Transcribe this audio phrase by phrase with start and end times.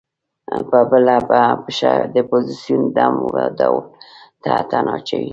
[0.69, 1.15] په بله
[1.63, 3.83] پښه د اپوزیسون ډم و ډول
[4.41, 5.29] ته اتڼ اچوي.